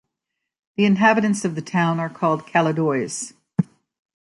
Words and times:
The 0.77 0.85
inhabitants 0.85 1.45
of 1.45 1.53
the 1.53 1.61
town 1.61 1.99
are 1.99 2.09
called 2.09 2.47
"Caladois". 2.47 3.33